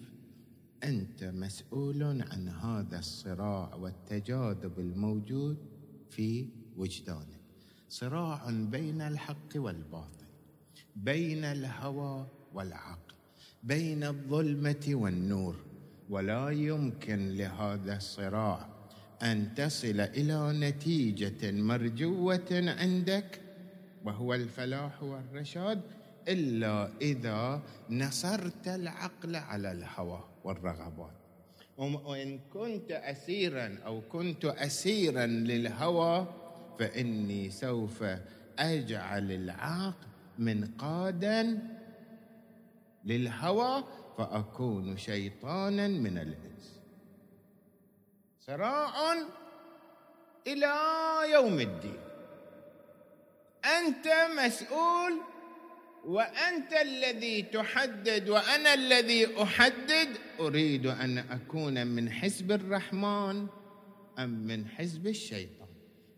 أنت 0.85 1.25
مسؤول 1.25 2.03
عن 2.03 2.49
هذا 2.49 2.99
الصراع 2.99 3.75
والتجاذب 3.75 4.79
الموجود 4.79 5.57
في 6.11 6.49
وجدانك. 6.77 7.41
صراع 7.89 8.51
بين 8.51 9.01
الحق 9.01 9.53
والباطل 9.57 10.27
بين 10.97 11.45
الهوى 11.45 12.27
والعقل. 12.53 13.10
بين 13.62 14.05
الظلمة 14.05 14.87
والنور 14.88 15.57
ولا 16.11 16.50
يمكن 16.50 17.29
لهذا 17.29 17.97
الصراع. 17.97 18.69
أن 19.23 19.55
تصل 19.55 20.00
إلى 20.00 20.52
نتيجة 20.52 21.50
مرجوة 21.50 22.49
عندك 22.79 23.40
وهو 24.05 24.35
الفلاح 24.35 25.02
والرشاد 25.02 25.81
إلا 26.29 26.90
إذا 27.00 27.62
نصرت 27.90 28.69
العقل 28.69 29.37
على 29.37 29.73
الهوى 29.73 30.25
والرغبات. 30.45 31.12
وإن 31.79 32.38
كنت 32.52 32.93
اسيرا 32.93 33.79
أو 33.87 34.00
كنت 34.00 34.45
اسيرا 34.45 35.26
للهوى 35.26 36.26
فإني 36.79 37.50
سوف 37.50 38.05
أجعل 38.59 39.32
العقل 39.32 40.06
منقادا 40.39 41.58
للهوى 43.04 43.84
فأكون 44.19 44.97
شيطانا 44.97 45.89
من 45.89 46.19
الإنس. 46.19 46.80
صراع 48.41 49.13
إلى 50.47 50.75
يوم 51.32 51.60
الدين. 51.60 52.00
أنت 53.65 54.06
مسؤول 54.39 55.21
وأنت 56.04 56.73
الذي 56.73 57.43
تحدد 57.43 58.28
وأنا 58.28 58.75
الذي 58.75 59.43
أحدد. 59.43 60.08
أريد 60.41 60.86
أن 60.86 61.19
أكون 61.19 61.86
من 61.86 62.10
حزب 62.10 62.52
الرحمن 62.52 63.47
أم 64.19 64.30
من 64.47 64.69
حزب 64.69 65.06
الشيطان. 65.06 65.69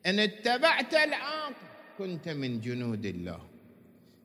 إن 0.07 0.18
اتبعت 0.18 0.95
العاقل 0.95 1.55
كنت 1.99 2.29
من 2.29 2.61
جنود 2.61 3.07
الله. 3.07 3.52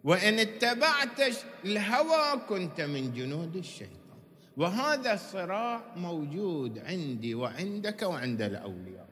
وإن 0.08 0.40
اتبعت 0.40 1.20
الهوى 1.66 2.40
كنت 2.50 2.82
من 2.82 3.14
جنود 3.14 3.56
الشيطان. 3.56 4.20
وهذا 4.58 5.14
الصراع 5.14 5.82
موجود 5.96 6.80
عندي 6.80 7.36
وعندك 7.36 8.02
وعند 8.02 8.42
الأولياء. 8.42 9.08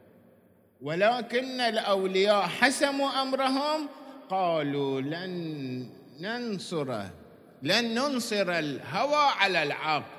ولكن 0.82 1.60
الأولياء 1.60 2.42
حسموا 2.42 3.10
أمرهم 3.22 3.88
قالوا 4.30 5.02
لن 5.02 5.34
ننصر 6.20 7.04
لن 7.64 7.96
ننصر 7.96 8.60
الهوى 8.60 9.26
على 9.40 9.64
العقل. 9.64 10.16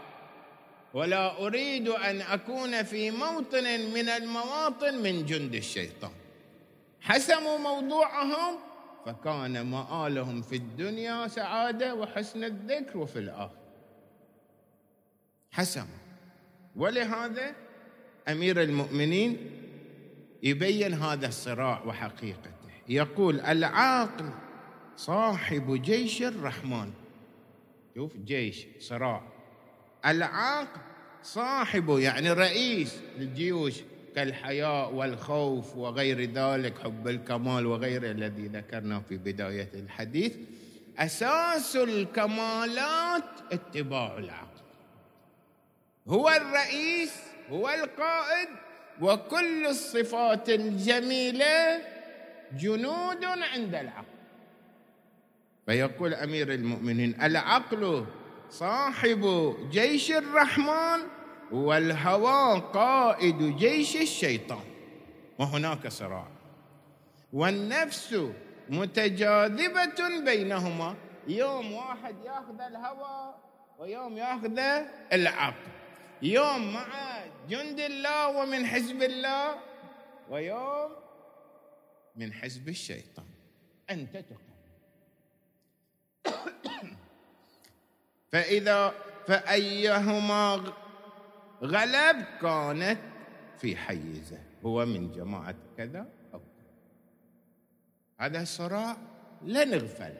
ولا 0.94 1.46
أريد 1.46 1.88
أن 1.88 2.20
أكون 2.20 2.82
في 2.82 3.10
موطن 3.10 3.80
من 3.94 4.08
المواطن 4.08 4.94
من 4.94 5.26
جند 5.26 5.54
الشيطان. 5.54 6.12
حسموا 7.00 7.58
موضوعهم 7.58 8.58
فكان 9.06 9.66
مآلهم 9.70 10.42
في 10.42 10.56
الدنيا 10.56 11.28
سعادة 11.28 11.94
وحسن 11.94 12.44
الذكر 12.44 12.98
وفي 12.98 13.18
الاخره 13.18 13.66
حسموا 15.50 15.98
ولهذا 16.76 17.54
أمير 18.28 18.62
المؤمنين 18.62 19.50
يبين 20.42 20.94
هذا 20.94 21.28
الصراع 21.28 21.82
وحقيقته. 21.84 22.50
يقول 22.88 23.40
العاقل 23.40 24.30
صاحب 24.96 25.82
جيش 25.82 26.22
الرحمن. 26.22 26.92
شوف 27.94 28.16
جيش 28.16 28.66
صراع. 28.78 29.22
العاقل 30.06 30.80
صاحبه 31.22 31.98
يعني 32.00 32.32
رئيس 32.32 33.00
الجيوش 33.18 33.74
كالحياء 34.16 34.92
والخوف 34.94 35.76
وغير 35.76 36.20
ذلك 36.20 36.78
حب 36.78 37.08
الكمال 37.08 37.66
وغير 37.66 38.10
الذي 38.10 38.46
ذكرنا 38.48 39.00
في 39.00 39.16
بداية 39.16 39.68
الحديث. 39.74 40.36
أساس 40.98 41.76
الكمالات 41.76 43.30
اتباع 43.52 44.18
العقل. 44.18 44.60
هو 46.08 46.28
الرئيس 46.28 47.12
هو 47.50 47.68
القائد 47.68 48.48
وكل 49.00 49.66
الصفات 49.66 50.48
الجميلة 50.48 51.78
جنود 52.58 53.24
عند 53.24 53.74
العقل. 53.74 54.16
فيقول 55.66 56.14
أمير 56.14 56.54
المؤمنين 56.54 57.22
العقل 57.22 58.06
صاحب 58.50 59.54
جيش 59.70 60.12
الرحمن 60.12 61.00
والهوى 61.52 62.60
قائد 62.60 63.56
جيش 63.56 63.96
الشيطان 63.96 64.64
وهناك 65.38 65.88
صراع. 65.88 66.28
والنفس 67.32 68.16
متجاذبة 68.68 70.24
بينهما 70.24 70.94
يوم 71.28 71.72
واحد 71.72 72.14
ياخذ 72.24 72.60
الهوى 72.60 73.34
ويوم 73.78 74.16
ياخذ 74.16 74.58
العقل. 75.12 75.70
يوم 76.22 76.72
مع 76.72 76.86
جند 77.48 77.80
الله 77.80 78.28
ومن 78.28 78.66
حزب 78.66 79.02
الله 79.02 79.56
ويوم 80.30 80.90
من 82.16 82.32
حزب 82.32 82.68
الشيطان. 82.68 83.26
أنت 83.90 84.16
تقول. 84.16 84.56
فإذا 88.32 88.94
فأيهما 89.26 90.72
غلب 91.62 92.24
كانت 92.42 92.98
في 93.58 93.76
حيزة 93.76 94.38
هو 94.64 94.86
من 94.86 95.12
جماعة 95.12 95.54
كذا 95.76 96.06
أو 96.34 96.40
هذا 98.18 98.42
الصراع 98.42 98.96
لا 99.42 99.64
نغفل 99.64 100.14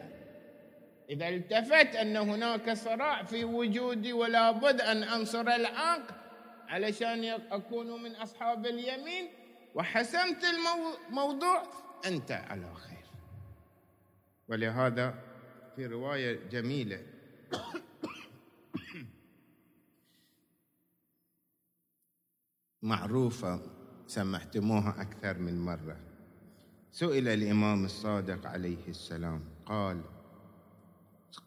إذا 1.11 1.29
التفت 1.29 1.97
أن 1.97 2.17
هناك 2.17 2.73
صراع 2.73 3.23
في 3.23 3.45
وجودي 3.45 4.13
ولا 4.13 4.51
بد 4.51 4.81
أن 4.81 5.03
أنصر 5.03 5.41
العقل 5.41 6.15
علشان 6.69 7.25
أكون 7.25 8.03
من 8.03 8.15
أصحاب 8.15 8.67
اليمين 8.67 9.29
وحسمت 9.75 10.45
الموضوع 11.09 11.63
أنت 12.07 12.33
على 12.33 12.75
خير. 12.75 13.07
ولهذا 14.49 15.15
في 15.77 15.87
رواية 15.87 16.49
جميلة 16.51 17.03
معروفة 22.87 23.61
سمعتموها 24.07 25.03
أكثر 25.03 25.39
من 25.39 25.61
مرة. 25.61 25.97
سئل 26.93 27.29
الإمام 27.29 27.85
الصادق 27.85 28.47
عليه 28.47 28.89
السلام 28.89 29.41
قال 29.67 30.01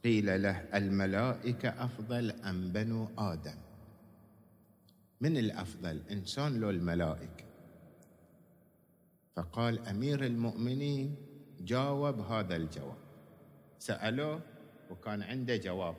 قيل 0.04 0.42
له 0.42 0.58
الملائكة 0.74 1.70
أفضل 1.70 2.32
أم 2.32 2.72
بنو 2.72 3.08
آدم؟ 3.18 3.56
من 5.22 5.38
الأفضل 5.38 6.02
إنسان 6.12 6.60
لو 6.60 6.70
الملائكة؟ 6.70 7.46
فقال 9.36 9.88
أمير 9.88 10.26
المؤمنين 10.26 11.16
جاوب 11.60 12.20
هذا 12.20 12.56
الجواب. 12.56 12.98
سألوه 13.80 14.42
وكان 14.92 15.22
عنده 15.22 15.56
جواب. 15.56 15.96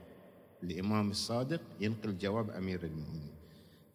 الإمام 0.62 1.10
الصادق 1.10 1.60
ينقل 1.80 2.18
جواب 2.18 2.50
أمير 2.50 2.84
المؤمنين. 2.84 3.39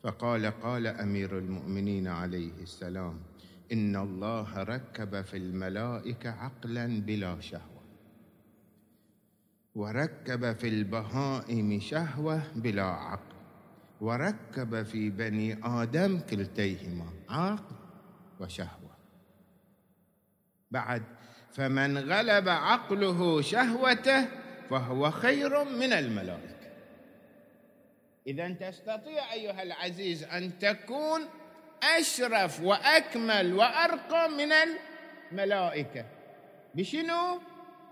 فقال 0.05 0.45
قال 0.45 0.87
أمير 0.87 1.37
المؤمنين 1.37 2.07
عليه 2.07 2.51
السلام 2.61 3.19
إن 3.71 3.95
الله 3.95 4.63
ركب 4.63 5.21
في 5.21 5.37
الملائكة 5.37 6.29
عقلا 6.29 7.01
بلا 7.01 7.39
شهوة 7.39 7.83
وركب 9.75 10.53
في 10.53 10.67
البهائم 10.67 11.79
شهوة 11.79 12.41
بلا 12.55 12.83
عقل 12.83 13.35
وركب 14.01 14.83
في 14.83 15.09
بني 15.09 15.57
آدم 15.63 16.19
كلتيهما 16.19 17.09
عقل 17.29 17.75
وشهوة. 18.39 18.95
بعد 20.71 21.03
فمن 21.51 21.97
غلب 21.97 22.49
عقله 22.49 23.41
شهوته 23.41 24.27
فهو 24.69 25.11
خير 25.11 25.63
من 25.63 25.93
الملائكة. 25.93 26.54
إذا 28.27 28.49
تستطيع 28.49 29.33
أيها 29.33 29.63
العزيز 29.63 30.23
أن 30.23 30.59
تكون 30.59 31.21
أشرف 31.99 32.61
وأكمل 32.61 33.53
وأرقى 33.53 34.29
من 34.29 34.51
الملائكة. 35.31 36.05
بشنو؟ 36.75 37.39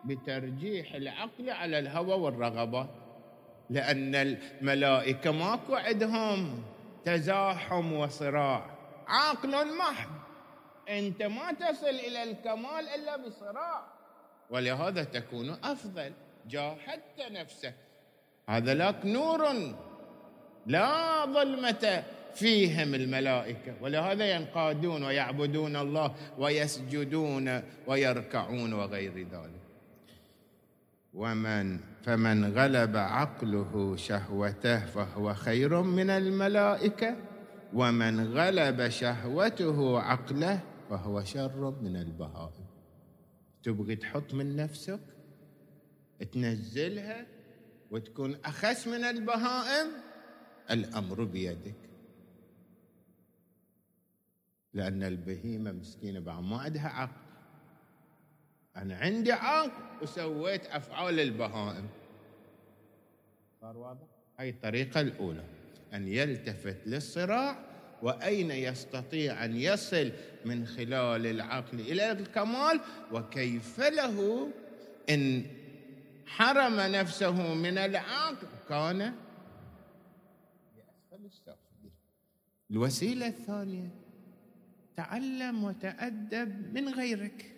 بترجيح 0.06 0.94
العقل 0.94 1.50
على 1.50 1.80
الهوى 1.80 2.14
والرغبات 2.14 2.90
لأن 3.70 4.16
الملائكة 4.16 5.32
ماكو 5.32 5.76
عندهم 5.76 6.64
تزاحم 7.06 7.94
وصراع. 7.94 8.70
عقل 9.08 9.78
محض. 9.78 10.10
أنت 10.90 11.24
ما 11.24 11.52
تصل 11.52 11.86
إلى 11.86 12.24
الكمال 12.24 12.90
إلا 12.96 13.18
بصراع. 13.18 13.86
ولهذا 14.50 15.04
تكون 15.04 15.50
أفضل. 15.50 16.14
جاهدت 16.48 17.22
نفسك. 17.32 17.76
هذا 18.50 18.74
لك 18.74 19.06
نور 19.06 19.74
لا 20.66 21.26
ظلمة 21.26 22.04
فيهم 22.36 22.96
الملائكة 22.96 23.74
ولهذا 23.82 24.36
ينقادون 24.36 25.04
ويعبدون 25.04 25.76
الله 25.76 26.16
ويسجدون 26.38 27.62
ويركعون 27.88 28.74
وغير 28.74 29.18
ذلك. 29.18 29.64
ومن 31.14 31.80
فمن 32.04 32.54
غلب 32.58 32.98
عقله 32.98 33.96
شهوته 33.96 34.86
فهو 34.86 35.34
خير 35.34 35.82
من 35.82 36.10
الملائكة 36.10 37.16
ومن 37.74 38.34
غلب 38.34 38.90
شهوته 38.90 40.00
عقله 40.00 40.60
فهو 40.90 41.24
شر 41.24 41.74
من 41.82 41.96
البهائم. 41.96 42.66
تبغي 43.64 43.96
تحط 43.96 44.34
من 44.34 44.56
نفسك؟ 44.56 45.00
تنزلها 46.32 47.26
وتكون 47.92 48.38
أخس 48.46 48.88
من 48.88 49.04
البهائم؟ 49.04 49.88
الأمر 50.72 51.24
بيدك. 51.24 51.76
لأن 54.74 55.04
البهيمة 55.04 55.72
مسكينة 55.72 56.20
بعد 56.20 56.44
ما 56.44 56.58
عندها 56.58 56.88
عقل. 56.88 57.22
أنا 58.76 58.96
عندي 58.96 59.32
عقل 59.32 59.72
وسويت 60.02 60.66
أفعال 60.66 61.20
البهائم. 61.20 61.90
صار 63.62 63.78
واضح؟ 63.78 64.08
هاي 64.40 64.50
الطريقة 64.50 65.02
الأولى. 65.02 65.44
أن 65.94 66.08
يلتفت 66.08 66.78
للصراع 66.86 67.60
وأين 68.02 68.52
يستطيع 68.52 69.46
أن 69.46 69.56
يصل 69.56 70.12
من 70.46 70.66
خلال 70.66 71.26
العقل 71.28 71.80
إلى 71.80 72.12
الكمال؟ 72.12 72.80
وكيف 73.12 73.80
له 73.80 74.50
إن 75.10 75.46
حرم 76.26 76.80
نفسه 76.80 77.54
من 77.54 77.78
العقل؟ 77.78 78.48
كان 78.70 79.14
الوسيلة 82.74 83.28
الثانية 83.28 83.90
تعلم 84.96 85.64
وتأدب 85.64 86.74
من 86.74 86.90
غيرك. 86.90 87.56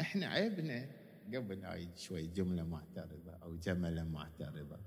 إحنا 0.00 0.26
عيبنا 0.26 0.86
قبل 1.34 1.64
هاي 1.64 1.88
شوي 1.96 2.26
جملة 2.26 2.62
معترضة 2.62 3.32
أو 3.32 3.56
جملة 3.56 4.04
معترضة. 4.04 4.78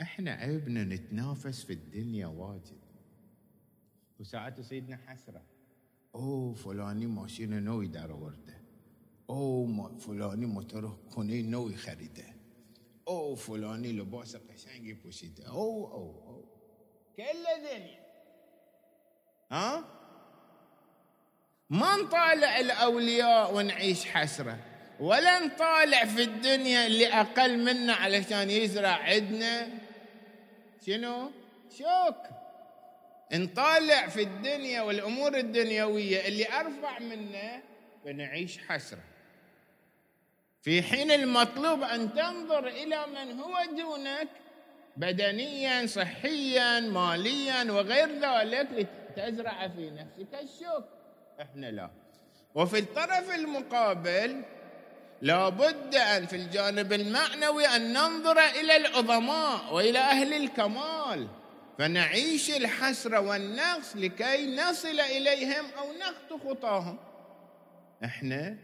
إحنا 0.00 0.30
عيبنا 0.30 0.84
نتنافس 0.84 1.64
في 1.64 1.72
الدنيا 1.72 2.26
واجد. 2.26 2.80
وساعات 4.20 4.58
يصيدنا 4.58 4.96
حسرة. 4.96 5.42
أوه 6.14 6.54
فلاني 6.54 7.06
ماشينه 7.06 7.58
نو 7.58 7.82
يدار 7.82 8.12
ورده 8.12 8.60
اوه 9.30 9.98
فلاني 9.98 10.46
موتره 10.46 10.98
كوني 11.14 11.42
نو 11.42 11.68
يخرده 11.68 12.24
أوه 13.08 13.34
فلاني 13.34 13.92
لباسه 13.92 14.38
قشنگ 14.38 14.84
يبوشيده 14.86 15.46
أوه 15.46 15.92
أوه 15.92 16.24
أوه. 16.26 16.53
كل 17.16 17.46
الدنيا 17.56 18.04
ها؟ 19.50 19.84
ما 21.70 21.96
نطالع 21.96 22.60
الأولياء 22.60 23.54
ونعيش 23.54 24.06
حسرة. 24.06 24.58
ولا 25.00 25.38
نطالع 25.38 26.04
في 26.04 26.22
الدنيا 26.22 26.86
اللي 26.86 27.06
أقل 27.06 27.58
منا 27.58 27.92
علشان 27.94 28.50
يزرع 28.50 28.88
عندنا 28.88 29.68
شنو؟ 30.86 31.30
شوك. 31.78 32.16
نطالع 33.32 34.08
في 34.08 34.22
الدنيا 34.22 34.82
والأمور 34.82 35.36
الدنيوية 35.36 36.28
اللي 36.28 36.60
أرفع 36.60 36.98
منا 36.98 37.62
فنعيش 38.04 38.58
حسرة. 38.58 39.02
في 40.62 40.82
حين 40.82 41.10
المطلوب 41.10 41.82
أن 41.82 42.14
تنظر 42.14 42.66
إلى 42.68 43.06
من 43.06 43.40
هو 43.40 43.64
دونك 43.64 44.28
بدنيا 44.96 45.86
صحيا 45.86 46.80
ماليا 46.80 47.72
وغير 47.72 48.08
ذلك. 48.08 48.88
لتزرع 49.16 49.68
في 49.68 49.90
نفسك 49.90 50.34
الشوك. 50.42 50.84
إحنا 51.40 51.66
لا. 51.66 51.90
وفي 52.54 52.78
الطرف 52.78 53.34
المقابل 53.34 54.42
لابد 55.22 55.94
أن 55.94 56.26
في 56.26 56.36
الجانب 56.36 56.92
المعنوي 56.92 57.66
أن 57.66 57.92
ننظر 57.92 58.38
إلى 58.38 58.76
العظماء 58.76 59.74
وإلى 59.74 59.98
أهل 59.98 60.32
الكمال. 60.32 61.28
فنعيش 61.78 62.50
الحسره 62.50 63.20
والنقص 63.20 63.96
لكي 63.96 64.56
نصل 64.56 65.00
إليهم 65.00 65.64
أو 65.78 65.92
نخطو 65.92 66.48
خطاهم. 66.48 66.98
إحنا 68.04 68.56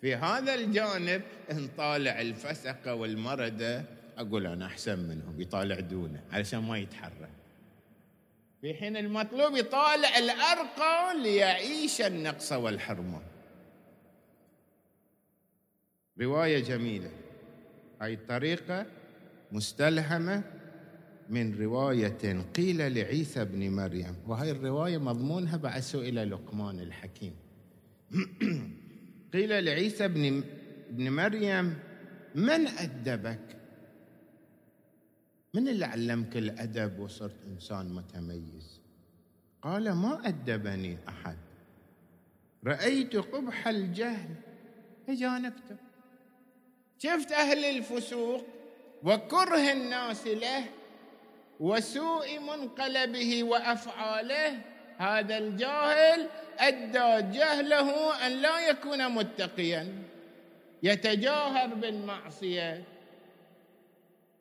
في 0.00 0.14
هذا 0.14 0.54
الجانب 0.54 1.22
نطالع 1.50 2.20
الفسقه 2.20 2.94
والمرده 2.94 3.84
أقول 4.16 4.46
أنا 4.46 4.66
أحسن 4.66 4.98
منهم 4.98 5.40
يطالع 5.40 5.80
دونه 5.80 6.22
علشان 6.32 6.58
ما 6.58 6.78
يتحرك. 6.78 7.30
في 8.60 8.74
حين 8.74 8.96
المطلوب 8.96 9.56
يطالع 9.56 10.18
الأرقى 10.18 11.22
ليعيش 11.22 12.00
النقص 12.00 12.52
والحرمان 12.52 13.22
رواية 16.20 16.58
جميلة. 16.58 17.10
هاي 18.00 18.14
الطريقة 18.14 18.86
مستلهمة 19.52 20.42
من 21.28 21.60
رواية 21.60 22.42
قيل 22.56 22.94
لعيسى 22.94 23.44
بن 23.44 23.70
مريم. 23.70 24.14
وهي 24.26 24.50
الرواية 24.50 24.98
مضمونها 24.98 25.56
بعد 25.56 25.80
سئل 25.80 26.30
لقمان 26.30 26.80
الحكيم. 26.80 27.34
قيل 29.34 29.64
لعيسى 29.64 30.08
بن 30.08 30.42
ابن 30.88 31.10
مريم 31.10 31.78
من 32.34 32.66
أدبك؟ 32.66 33.55
من 35.56 35.68
اللي 35.68 35.84
علمك 35.84 36.36
الأدب 36.36 36.98
وصرت 36.98 37.36
إنسان 37.46 37.88
متميز؟ 37.94 38.80
قال 39.62 39.92
ما 39.92 40.28
أدبني 40.28 40.98
أحد. 41.08 41.36
رأيت 42.66 43.16
قبح 43.16 43.68
الجهل 43.68 44.34
فجانبته 45.06 45.76
شفت 46.98 47.32
أهل 47.32 47.64
الفسوق 47.64 48.46
وكره 49.02 49.72
الناس 49.72 50.26
له 50.26 50.64
وسوء 51.60 52.38
منقلبه 52.38 53.44
وأفعاله. 53.44 54.60
هذا 54.98 55.38
الجاهل 55.38 56.28
أدى 56.58 57.38
جهله 57.38 58.26
أن 58.26 58.32
لا 58.32 58.68
يكون 58.68 59.08
متقيا 59.14 60.02
يتجاهر 60.82 61.74
بالمعصية. 61.74 62.95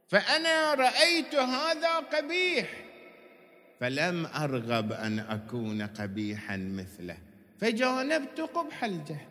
فأنا 0.08 0.74
رأيت 0.74 1.36
هذا 1.36 1.96
قبيح 1.96 2.86
فلم 3.80 4.26
أرغب 4.26 4.91
أن 4.91 5.20
أكون 5.20 5.82
قبيحا 5.82 6.58
مثله 6.58 7.18
فجانبت 7.60 8.39
قبح 8.39 8.84
الجهل. 8.84 9.28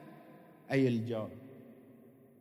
أي 0.73 0.89
الجار 0.89 1.31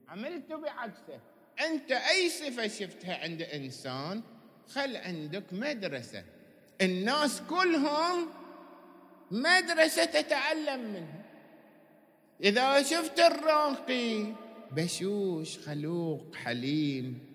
عملت 0.07 0.53
بعكسه. 0.53 1.19
أنت 1.65 1.91
أي 1.91 2.29
صفة 2.29 2.67
شفتها 2.67 3.23
عند 3.23 3.41
إنسان 3.41 4.21
خل 4.67 4.97
عندك 4.97 5.43
مدرسة. 5.51 6.23
الناس 6.81 7.41
كلهم 7.41 8.29
مدرسة 9.31 10.05
تتعلم 10.05 10.93
منها. 10.93 11.23
إذا 12.43 12.83
شفت 12.83 13.19
الراقي 13.19 14.25
بشوش 14.71 15.59
خلوق 15.59 16.35
حليم. 16.35 17.32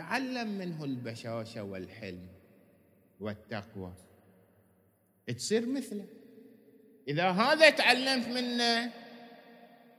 تعلم 0.00 0.48
منه 0.58 0.84
البشاشة 0.84 1.62
والحلم 1.62 2.26
والتقوى. 3.20 3.92
تصير 5.36 5.66
مثله. 5.66 6.06
إذا 7.08 7.30
هذا 7.30 7.70
تعلمت 7.70 8.28
منه 8.28 8.92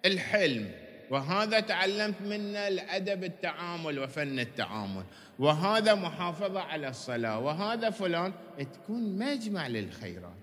الحلم 0.05 0.71
وهذا 1.09 1.59
تعلمت 1.59 2.21
منه 2.21 2.67
الأدب 2.67 3.23
التعامل 3.23 3.99
وفن 3.99 4.39
التعامل 4.39 5.03
وهذا 5.39 5.95
محافظة 5.95 6.59
على 6.59 6.87
الصلاة 6.89 7.39
وهذا 7.39 7.89
فلان 7.89 8.33
تكون 8.73 9.17
مجمع 9.17 9.67
للخيرات. 9.67 10.41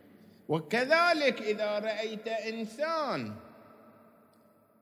وكذلك 0.48 1.42
إذا 1.42 1.78
رأيت 1.78 2.28
إنسان 2.28 3.34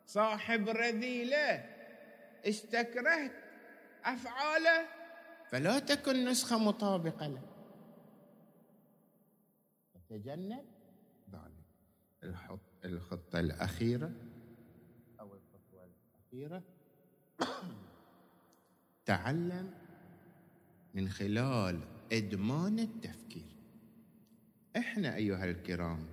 صاحب 0.07 0.69
رذيلة 0.69 1.65
استكرهت 2.45 3.46
أفعاله؟ 4.07 4.87
فلا 5.51 5.79
تكن 5.79 6.25
نسخة 6.25 6.59
مطابقة 6.59 7.27
له. 7.27 7.43
تجنب 10.09 10.65
ذلك. 11.33 11.67
الخطة 12.85 13.41
الأخيرة 13.41 14.13
أو 15.21 15.35
الخطوة 15.35 15.85
الأخيرة 15.85 16.63
تعلم 19.07 19.71
من 20.95 21.09
خلال 21.09 21.81
إدمان 22.13 22.79
التفكير. 22.79 23.57
إحنا 24.77 25.15
أيها 25.15 25.45
الكرام 25.45 26.07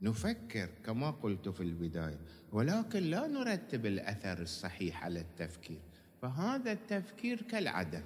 نفكر 0.00 0.66
كما 0.84 1.10
قلت 1.10 1.48
في 1.48 1.62
البداية 1.62 2.20
ولكن 2.52 3.02
لا 3.02 3.26
نرتب 3.26 3.86
الأثر 3.86 4.42
الصحيح 4.42 5.04
على 5.04 5.20
التفكير. 5.20 5.80
فهذا 6.22 6.72
التفكير 6.72 7.42
كالعدم. 7.42 8.02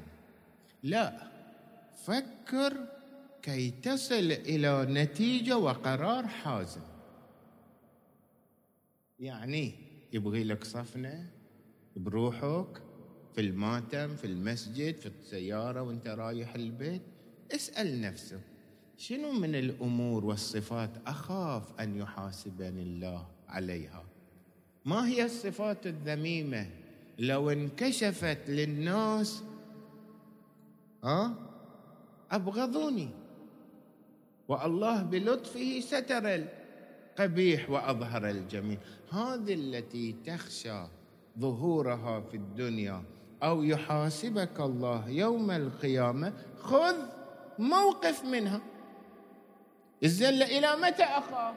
لا 0.82 1.12
فكر 2.04 2.86
كي 3.42 3.70
تصل 3.70 4.32
إلى 4.32 4.86
نتيجة 4.90 5.56
وقرار 5.56 6.26
حازم. 6.26 6.80
يعني 9.20 9.74
يبغي 10.12 10.44
لك 10.44 10.64
صفنة 10.64 11.26
بروحك 11.96 12.82
في 13.34 13.40
الماتم 13.40 14.16
في 14.16 14.26
المسجد 14.26 14.96
في 14.96 15.06
السيارة 15.06 15.82
وانت 15.82 16.08
رايح 16.08 16.54
البيت. 16.54 17.02
اسأل 17.54 18.00
نفسك 18.00 18.40
شنو 18.96 19.32
من 19.32 19.54
الأمور 19.54 20.24
والصفات 20.24 20.90
أخاف 21.06 21.80
أن 21.80 21.96
يحاسبني 21.96 22.82
الله 22.82 23.26
عليها؟ 23.48 24.04
ما 24.84 25.08
هي 25.08 25.24
الصفات 25.24 25.86
الذميمة 25.86 26.70
لو 27.18 27.50
انكشفت 27.50 28.38
للناس 28.48 29.42
ها 31.04 31.34
أبغضوني. 32.30 33.10
والله 34.48 35.02
بلطفه 35.02 35.80
ستر 35.80 36.34
القبيح 36.34 37.70
وأظهر 37.70 38.30
الجميل. 38.30 38.78
هذه 39.10 39.54
التي 39.54 40.16
تخشى 40.26 40.86
ظهورها 41.38 42.20
في 42.20 42.36
الدنيا 42.36 43.02
أو 43.42 43.62
يحاسبك 43.62 44.60
الله 44.60 45.08
يوم 45.08 45.50
القيامة 45.50 46.32
خذ 46.58 46.96
موقف 47.58 48.24
منها. 48.24 48.60
الزله 50.04 50.58
إلى 50.58 50.76
متى 50.76 51.02
اخاف 51.02 51.54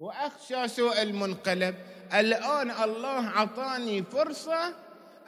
وأخشى 0.00 0.68
سوء 0.68 1.02
المنقلب. 1.02 1.74
الآن 2.14 2.70
الله 2.70 3.28
أعطاني 3.28 4.02
فرصة 4.02 4.74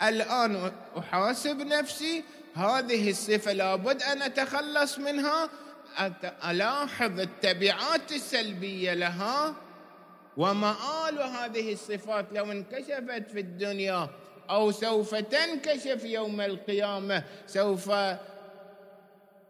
الآن 0.03 0.73
أحاسب 0.99 1.61
نفسي. 1.61 2.25
هذه 2.55 3.11
الصفة 3.11 3.53
لابد 3.53 4.03
أن 4.03 4.23
أتخلص 4.23 4.99
منها 4.99 5.49
ألاحظ 6.51 7.21
التبعات 7.21 8.13
السلبية 8.13 8.95
لها. 8.95 9.55
ومآل 10.37 11.23
هذه 11.23 11.73
الصفات 11.73 12.27
لو 12.33 12.53
انكشفت 12.53 13.31
في 13.33 13.41
الدنيا 13.41 14.09
أو 14.51 14.71
سوف 14.71 15.15
تنكشف 15.15 16.05
يوم 16.05 16.41
القيامة 16.41 17.25
سوف 17.47 17.91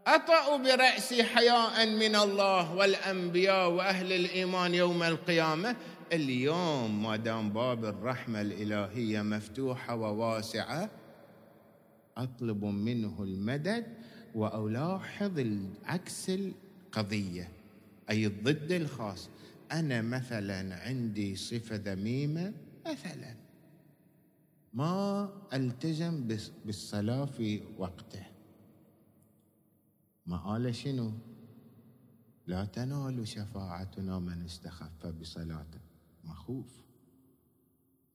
أطأ 0.06 0.56
برأسي 0.56 1.24
حياء 1.24 1.86
من 1.86 2.16
الله 2.16 2.74
والأنبياء 2.74 3.68
وأهل 3.68 4.12
الإيمان 4.12 4.74
يوم 4.74 5.02
القيامة. 5.02 5.76
اليوم 6.12 7.02
ما 7.02 7.16
دام 7.16 7.52
باب 7.52 7.84
الرحمة 7.84 8.40
الإلهية 8.40 9.22
مفتوحة 9.22 9.96
وواسعة 9.96 10.90
أطلب 12.16 12.64
منه 12.64 13.22
المدد 13.22 13.86
وألاحظ 14.34 15.46
عكس 15.84 16.30
القضية 16.30 17.48
أي 18.10 18.26
الضد 18.26 18.72
الخاص. 18.72 19.28
أنا 19.72 20.02
مثلا 20.02 20.74
عندي 20.74 21.36
صفة 21.36 21.76
ذميمة 21.76 22.52
مثلا. 22.86 23.34
ما 24.74 25.28
ألتزم 25.52 26.28
بالصلاة 26.64 27.24
في 27.24 27.62
وقته. 27.78 28.26
ما 30.26 30.36
قال 30.36 30.74
شنو؟ 30.74 31.12
لا 32.46 32.64
تنال 32.64 33.28
شفاعتنا 33.28 34.18
من 34.18 34.44
استخف 34.44 35.06
بصلاته. 35.06 35.79
مخوف. 36.30 36.66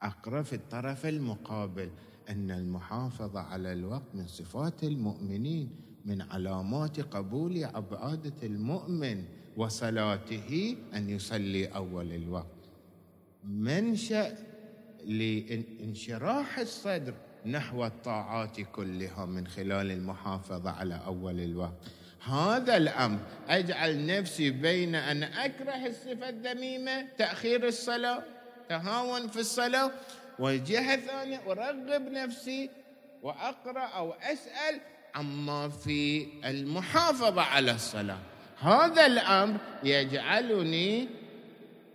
أقرأ 0.01 0.41
في 0.41 0.55
الطرف 0.55 1.05
المقابل. 1.05 1.89
إن 2.29 2.51
المحافظة 2.51 3.39
على 3.39 3.73
الوقت 3.73 4.15
من 4.15 4.27
صفات 4.27 4.83
المؤمنين 4.83 5.69
من 6.05 6.21
علامات 6.21 6.99
قبول 6.99 7.63
عبادة 7.63 8.33
المؤمن 8.43 9.23
وصلاته 9.57 10.77
أن 10.93 11.09
يصلي 11.09 11.65
أول 11.65 12.11
الوقت. 12.11 12.69
منشأ 13.43 14.37
لانشراح 15.05 16.59
الصدر 16.59 17.13
نحو 17.45 17.85
الطاعات 17.85 18.61
كلها 18.61 19.25
من 19.25 19.47
خلال 19.47 19.91
المحافظة 19.91 20.69
على 20.69 20.95
أول 20.95 21.39
الوقت. 21.39 21.91
هذا 22.23 22.77
الأمر 22.77 23.19
أجعل 23.49 24.05
نفسي 24.05 24.49
بين 24.49 24.95
أن 24.95 25.23
أكره 25.23 25.87
الصفة 25.87 26.29
الذميمه 26.29 27.05
تأخير 27.17 27.67
الصلاة 27.67 28.23
تهاون 28.69 29.27
في 29.27 29.39
الصلاة 29.39 29.91
وجهة 30.39 30.95
ثانية 30.95 31.41
أرغب 31.47 32.11
نفسي 32.11 32.69
وأقرأ 33.23 33.85
أو 33.85 34.13
أسأل 34.13 34.79
عما 35.15 35.69
في 35.69 36.27
المحافظة 36.45 37.41
على 37.41 37.71
الصلاة. 37.71 38.17
هذا 38.59 39.05
الأمر 39.05 39.57
يجعلني 39.83 41.07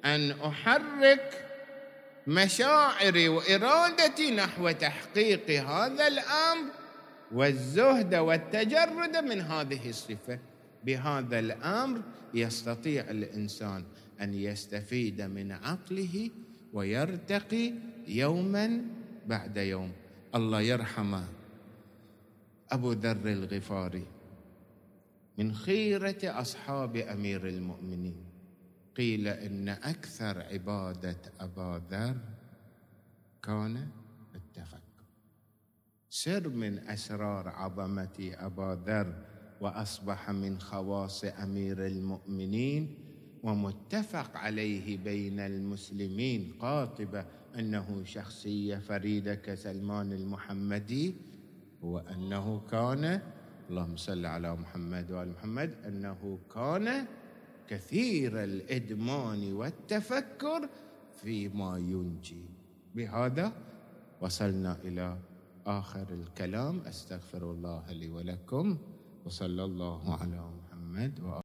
أن 0.05 0.31
أحرك 0.31 1.47
مشاعري 2.27 3.29
وإرادتي 3.29 4.31
نحو 4.31 4.71
تحقيق 4.71 5.51
هذا 5.51 6.07
الأمر 6.07 6.80
والزهد 7.33 8.15
والتجرد 8.15 9.17
من 9.17 9.41
هذه 9.41 9.89
الصفة. 9.89 10.39
بهذا 10.85 11.39
الأمر 11.39 12.03
يستطيع 12.35 13.11
الإنسان 13.11 13.85
أن 14.21 14.35
يستفيد 14.35 15.23
من 15.23 15.53
عقله 15.53 16.31
ويرتقي 16.73 17.73
يوما 18.09 18.85
بعد 19.27 19.57
يوم. 19.57 19.93
الله 20.35 20.61
يرحمه. 20.61 21.25
أبو 22.73 22.93
ذر 22.93 23.33
الغفاري 23.33 24.07
من 25.39 25.55
خيرة 25.55 26.19
أصحاب 26.25 26.97
أمير 26.97 27.49
المؤمنين 27.49 28.25
قيل 28.97 29.29
إن 29.29 29.69
أكثر 29.69 30.43
عبادة 30.43 31.17
أبا 31.41 31.83
ذر 31.91 32.17
كان 33.43 33.89
سر 36.11 36.49
من 36.49 36.79
أسرار 36.79 37.49
عظمة 37.49 38.35
أبا 38.35 38.83
ذر 38.87 39.15
وأصبح 39.61 40.31
من 40.31 40.59
خواص 40.59 41.25
أمير 41.25 41.87
المؤمنين 41.87 42.95
ومتفق 43.43 44.37
عليه 44.37 44.99
بين 44.99 45.41
المسلمين. 45.41 46.53
قاطبه 46.61 47.25
أنه 47.59 48.05
شخصية 48.05 48.77
فريدة 48.77 49.35
كسلمان 49.35 50.13
المحمدي 50.13 51.15
هو 51.85 51.99
انه 51.99 52.61
كان 52.71 53.21
اللهم 53.71 53.97
صل 53.97 54.27
على 54.27 54.57
محمد 54.57 55.13
وآل 55.13 55.33
محمد 55.33 55.75
أنه 55.87 56.39
كان 56.55 57.07
كثير 57.69 58.45
الإدمان 58.45 59.53
والتفكر 59.53 60.69
فيما 61.23 61.79
ينجي. 61.79 62.45
بهذا 62.95 63.53
وصلنا 64.21 64.77
إلى 64.85 65.30
آخر 65.79 66.07
الكلام 66.11 66.81
أستغفر 66.81 67.51
الله 67.51 67.93
لي 67.93 68.09
ولكم 68.11 68.79
وصلى 69.25 69.65
الله 69.65 70.03
على 70.21 70.41
محمد 70.59 71.21
وآله 71.21 71.39